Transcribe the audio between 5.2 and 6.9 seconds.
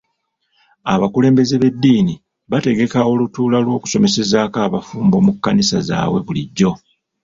mu kkanisa zaabwe bulijjo.